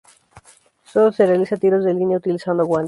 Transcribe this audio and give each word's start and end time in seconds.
Sólo 0.83 1.11
realiza 1.11 1.57
tiros 1.57 1.83
de 1.85 1.93
línea 1.93 2.17
utilizando 2.17 2.65
guantes. 2.65 2.79